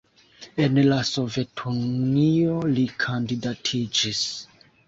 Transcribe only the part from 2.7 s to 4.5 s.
li kandidatiĝis.